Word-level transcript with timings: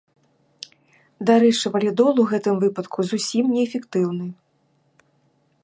Дарэчы, 1.29 1.65
валідол 1.75 2.15
у 2.23 2.25
гэтым 2.31 2.55
выпадку 2.63 2.99
зусім 3.11 3.45
неэфектыўны. 3.57 4.27